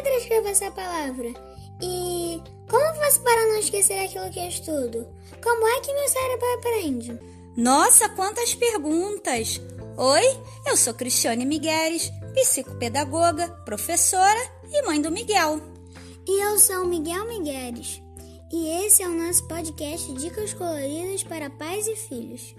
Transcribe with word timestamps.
letra 0.00 0.16
escrevo 0.16 0.48
essa 0.48 0.70
palavra? 0.70 1.28
E 1.82 2.42
como 2.68 2.94
faço 2.94 3.20
para 3.20 3.46
não 3.48 3.58
esquecer 3.58 3.98
aquilo 3.98 4.30
que 4.30 4.40
eu 4.40 4.48
estudo? 4.48 5.06
Como 5.42 5.68
é 5.68 5.80
que 5.80 5.92
meu 5.92 6.08
cérebro 6.08 6.54
aprende? 6.54 7.20
Nossa, 7.56 8.08
quantas 8.10 8.54
perguntas! 8.54 9.60
Oi, 9.96 10.22
eu 10.66 10.76
sou 10.76 10.94
Cristiane 10.94 11.44
Migueles, 11.44 12.10
psicopedagoga, 12.34 13.48
professora 13.66 14.40
e 14.70 14.82
mãe 14.82 15.02
do 15.02 15.10
Miguel. 15.10 15.60
E 16.26 16.42
eu 16.42 16.58
sou 16.58 16.86
Miguel 16.86 17.26
Migueles. 17.26 18.02
E 18.50 18.84
esse 18.84 19.02
é 19.02 19.06
o 19.06 19.10
nosso 19.10 19.46
podcast 19.46 20.12
Dicas 20.14 20.54
Coloridas 20.54 21.22
para 21.22 21.50
Pais 21.50 21.86
e 21.86 21.96
Filhos. 21.96 22.54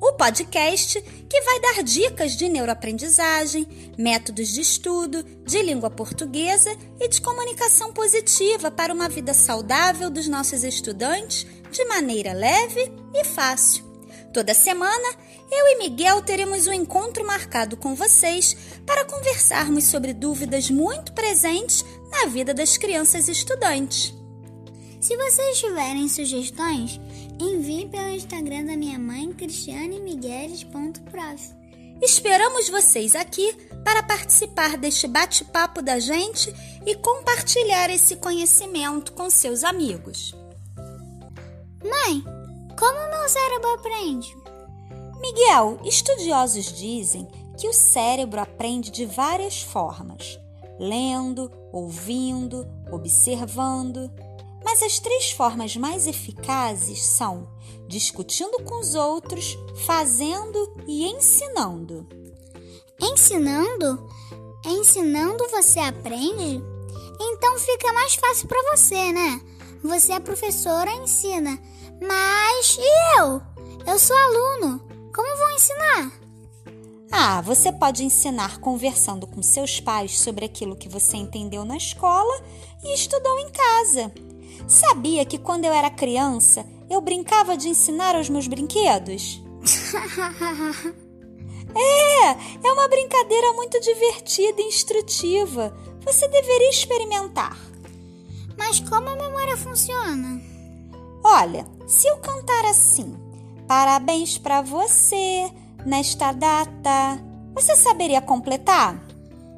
O 0.00 0.12
podcast 0.12 1.00
que 1.28 1.40
vai 1.40 1.60
dar 1.60 1.82
dicas 1.82 2.36
de 2.36 2.48
neuroaprendizagem, 2.48 3.66
métodos 3.96 4.48
de 4.48 4.60
estudo, 4.60 5.22
de 5.22 5.62
língua 5.62 5.90
portuguesa 5.90 6.70
e 7.00 7.08
de 7.08 7.20
comunicação 7.20 7.92
positiva 7.92 8.70
para 8.70 8.92
uma 8.92 9.08
vida 9.08 9.32
saudável 9.32 10.10
dos 10.10 10.28
nossos 10.28 10.64
estudantes 10.64 11.46
de 11.70 11.84
maneira 11.86 12.32
leve 12.32 12.92
e 13.14 13.24
fácil. 13.24 13.84
Toda 14.34 14.52
semana, 14.52 15.14
eu 15.50 15.66
e 15.68 15.78
Miguel 15.78 16.20
teremos 16.20 16.66
um 16.66 16.72
encontro 16.72 17.26
marcado 17.26 17.76
com 17.76 17.94
vocês 17.94 18.54
para 18.84 19.06
conversarmos 19.06 19.84
sobre 19.84 20.12
dúvidas 20.12 20.70
muito 20.70 21.12
presentes 21.12 21.84
na 22.10 22.26
vida 22.26 22.52
das 22.52 22.76
crianças 22.76 23.28
estudantes. 23.28 24.15
Se 25.06 25.16
vocês 25.16 25.60
tiverem 25.60 26.08
sugestões, 26.08 27.00
envie 27.38 27.86
pelo 27.86 28.08
Instagram 28.08 28.64
da 28.64 28.76
minha 28.76 28.98
mãe, 28.98 29.32
cristianemigueles.prof. 29.32 31.54
Esperamos 32.02 32.68
vocês 32.68 33.14
aqui 33.14 33.54
para 33.84 34.02
participar 34.02 34.76
deste 34.76 35.06
bate-papo 35.06 35.80
da 35.80 36.00
gente 36.00 36.52
e 36.84 36.96
compartilhar 36.96 37.88
esse 37.88 38.16
conhecimento 38.16 39.12
com 39.12 39.30
seus 39.30 39.62
amigos. 39.62 40.34
Mãe, 41.84 42.24
como 42.76 43.08
meu 43.08 43.28
cérebro 43.28 43.74
aprende? 43.74 44.36
Miguel, 45.20 45.78
estudiosos 45.84 46.76
dizem 46.76 47.28
que 47.56 47.68
o 47.68 47.72
cérebro 47.72 48.40
aprende 48.40 48.90
de 48.90 49.06
várias 49.06 49.62
formas: 49.62 50.36
lendo, 50.80 51.48
ouvindo, 51.72 52.66
observando. 52.90 54.10
Mas 54.64 54.82
as 54.82 54.98
três 54.98 55.30
formas 55.30 55.76
mais 55.76 56.06
eficazes 56.06 57.02
são 57.02 57.48
discutindo 57.88 58.62
com 58.64 58.80
os 58.80 58.94
outros, 58.94 59.56
fazendo 59.84 60.72
e 60.86 61.04
ensinando. 61.04 62.06
Ensinando? 63.00 64.08
Ensinando 64.64 65.48
você 65.48 65.78
aprende? 65.78 66.62
Então 67.20 67.58
fica 67.58 67.92
mais 67.92 68.14
fácil 68.14 68.48
para 68.48 68.76
você, 68.76 69.12
né? 69.12 69.40
Você 69.82 70.12
é 70.12 70.20
professora, 70.20 70.90
ensina. 70.92 71.58
Mas 72.00 72.76
e 72.78 73.18
eu? 73.20 73.40
Eu 73.86 73.98
sou 73.98 74.16
aluno. 74.16 74.80
Como 75.14 75.36
vou 75.36 75.50
ensinar? 75.52 76.25
Ah, 77.10 77.40
você 77.40 77.72
pode 77.72 78.04
ensinar 78.04 78.58
conversando 78.58 79.26
com 79.26 79.42
seus 79.42 79.80
pais 79.80 80.18
sobre 80.18 80.44
aquilo 80.44 80.76
que 80.76 80.88
você 80.88 81.16
entendeu 81.16 81.64
na 81.64 81.76
escola 81.76 82.42
e 82.82 82.94
estudou 82.94 83.38
em 83.38 83.50
casa. 83.50 84.12
Sabia 84.66 85.24
que 85.24 85.38
quando 85.38 85.64
eu 85.64 85.72
era 85.72 85.90
criança 85.90 86.66
eu 86.90 87.00
brincava 87.00 87.56
de 87.56 87.68
ensinar 87.68 88.18
os 88.18 88.28
meus 88.28 88.46
brinquedos? 88.46 89.42
é, 91.74 92.66
é 92.66 92.72
uma 92.72 92.88
brincadeira 92.88 93.52
muito 93.52 93.80
divertida 93.80 94.60
e 94.60 94.68
instrutiva. 94.68 95.76
Você 96.04 96.28
deveria 96.28 96.70
experimentar. 96.70 97.56
Mas 98.56 98.80
como 98.80 99.08
a 99.08 99.16
memória 99.16 99.56
funciona? 99.56 100.40
Olha, 101.22 101.66
se 101.86 102.08
eu 102.08 102.16
cantar 102.18 102.64
assim, 102.66 103.16
parabéns 103.66 104.38
para 104.38 104.62
você 104.62 105.50
nesta 105.86 106.32
data, 106.32 107.22
você 107.54 107.76
saberia 107.76 108.20
completar? 108.20 109.00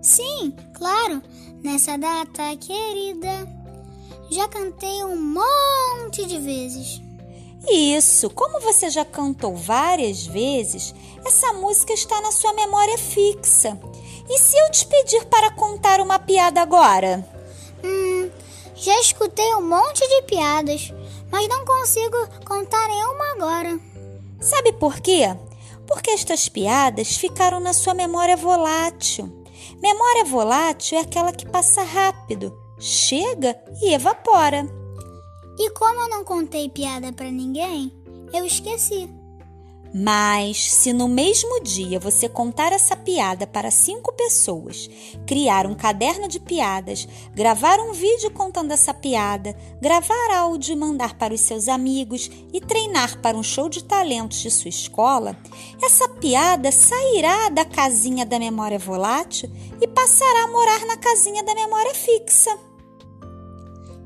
Sim, 0.00 0.56
claro, 0.72 1.22
nessa 1.62 1.98
data 1.98 2.56
querida. 2.56 3.46
Já 4.30 4.48
cantei 4.48 5.04
um 5.04 5.20
monte 5.20 6.24
de 6.24 6.38
vezes. 6.38 7.02
Isso, 7.70 8.30
como 8.30 8.58
você 8.60 8.88
já 8.88 9.04
cantou 9.04 9.54
várias 9.54 10.26
vezes, 10.26 10.94
essa 11.24 11.52
música 11.52 11.92
está 11.92 12.20
na 12.22 12.32
sua 12.32 12.54
memória 12.54 12.96
fixa. 12.96 13.78
E 14.28 14.38
se 14.38 14.56
eu 14.56 14.70
te 14.70 14.86
pedir 14.86 15.26
para 15.26 15.50
contar 15.50 16.00
uma 16.00 16.18
piada 16.18 16.62
agora? 16.62 17.26
Hum, 17.84 18.30
já 18.74 18.98
escutei 19.00 19.54
um 19.54 19.68
monte 19.68 20.00
de 20.00 20.22
piadas, 20.22 20.92
mas 21.30 21.48
não 21.48 21.64
consigo 21.66 22.16
contar 22.46 22.88
nenhuma 22.88 23.32
agora. 23.32 23.80
Sabe 24.40 24.72
por 24.72 25.00
quê? 25.00 25.34
Porque 25.86 26.10
estas 26.10 26.48
piadas 26.48 27.16
ficaram 27.16 27.60
na 27.60 27.72
sua 27.72 27.94
memória 27.94 28.36
volátil. 28.36 29.44
Memória 29.82 30.24
volátil 30.24 30.98
é 30.98 31.00
aquela 31.02 31.32
que 31.32 31.48
passa 31.48 31.82
rápido 31.82 32.64
chega 32.78 33.56
e 33.80 33.94
evapora. 33.94 34.66
E 35.58 35.70
como 35.70 36.02
eu 36.02 36.08
não 36.10 36.24
contei 36.24 36.68
piada 36.68 37.12
para 37.12 37.30
ninguém, 37.30 37.92
eu 38.32 38.44
esqueci. 38.44 39.08
Mas 39.96 40.72
se 40.72 40.92
no 40.92 41.06
mesmo 41.06 41.62
dia 41.62 42.00
você 42.00 42.28
contar 42.28 42.72
essa 42.72 42.96
piada 42.96 43.46
para 43.46 43.70
cinco 43.70 44.12
pessoas, 44.12 44.90
criar 45.24 45.68
um 45.68 45.74
caderno 45.74 46.26
de 46.26 46.40
piadas, 46.40 47.06
gravar 47.32 47.78
um 47.78 47.92
vídeo 47.92 48.28
contando 48.32 48.72
essa 48.72 48.92
piada, 48.92 49.56
gravar 49.80 50.34
áudio 50.34 50.72
e 50.72 50.76
mandar 50.76 51.16
para 51.16 51.32
os 51.32 51.42
seus 51.42 51.68
amigos 51.68 52.28
e 52.52 52.60
treinar 52.60 53.20
para 53.20 53.36
um 53.36 53.42
show 53.42 53.68
de 53.68 53.84
talentos 53.84 54.38
de 54.38 54.50
sua 54.50 54.68
escola, 54.68 55.38
essa 55.80 56.08
piada 56.08 56.72
sairá 56.72 57.48
da 57.48 57.64
casinha 57.64 58.26
da 58.26 58.40
memória 58.40 58.80
volátil 58.80 59.48
e 59.80 59.86
passará 59.86 60.42
a 60.42 60.48
morar 60.48 60.84
na 60.86 60.96
casinha 60.96 61.44
da 61.44 61.54
memória 61.54 61.94
fixa. 61.94 62.58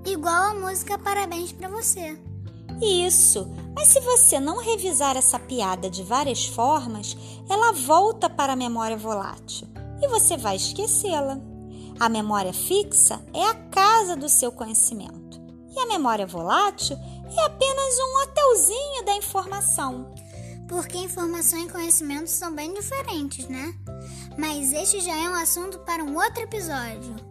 Igual 0.04 0.50
a 0.50 0.54
música 0.54 0.98
Parabéns 0.98 1.52
para 1.52 1.68
você. 1.68 2.27
Isso, 2.80 3.50
mas 3.74 3.88
se 3.88 4.00
você 4.00 4.38
não 4.38 4.58
revisar 4.58 5.16
essa 5.16 5.38
piada 5.38 5.90
de 5.90 6.02
várias 6.02 6.46
formas, 6.46 7.16
ela 7.48 7.72
volta 7.72 8.30
para 8.30 8.52
a 8.52 8.56
memória 8.56 8.96
volátil 8.96 9.66
e 10.00 10.08
você 10.08 10.36
vai 10.36 10.56
esquecê-la. 10.56 11.38
A 11.98 12.08
memória 12.08 12.52
fixa 12.52 13.20
é 13.34 13.44
a 13.44 13.54
casa 13.54 14.16
do 14.16 14.28
seu 14.28 14.52
conhecimento 14.52 15.40
e 15.74 15.80
a 15.80 15.86
memória 15.86 16.26
volátil 16.26 16.96
é 16.96 17.44
apenas 17.44 17.94
um 17.98 18.22
hotelzinho 18.22 19.04
da 19.04 19.16
informação. 19.16 20.14
Porque 20.68 20.98
informação 20.98 21.58
e 21.58 21.68
conhecimento 21.68 22.28
são 22.28 22.54
bem 22.54 22.74
diferentes, 22.74 23.48
né? 23.48 23.74
Mas 24.36 24.72
este 24.72 25.00
já 25.00 25.16
é 25.16 25.28
um 25.28 25.34
assunto 25.34 25.78
para 25.80 26.04
um 26.04 26.16
outro 26.16 26.42
episódio. 26.42 27.27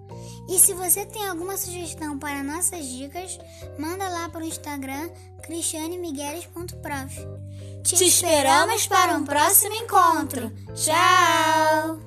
E 0.47 0.58
se 0.58 0.74
você 0.74 1.06
tem 1.06 1.28
alguma 1.28 1.58
sugestão 1.58 2.18
para 2.18 2.41
nossas 2.41 2.85
dicas, 2.88 3.38
manda 3.78 4.08
lá 4.08 4.30
para 4.30 4.41
o 4.41 4.47
Instagram 4.47 5.09
cristianemigueles.prof. 5.44 7.28
Te, 7.84 7.96
Te 7.96 8.06
esperamos 8.06 8.88
para 8.88 9.16
um 9.16 9.25
próximo 9.25 9.75
encontro. 9.75 10.52
Tchau! 10.74 12.00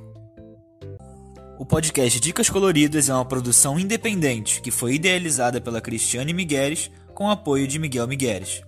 O 1.58 1.66
podcast 1.66 2.18
Dicas 2.18 2.48
Coloridas 2.48 3.10
é 3.10 3.14
uma 3.14 3.24
produção 3.24 3.78
independente 3.78 4.62
que 4.62 4.70
foi 4.70 4.94
idealizada 4.94 5.60
pela 5.60 5.80
Cristiane 5.80 6.32
Migueles 6.32 6.90
com 7.14 7.28
apoio 7.28 7.68
de 7.68 7.78
Miguel 7.78 8.08
Migueles. 8.08 8.62